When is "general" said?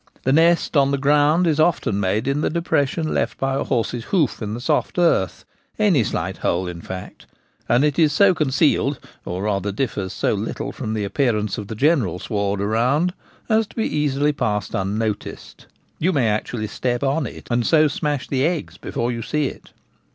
11.75-12.17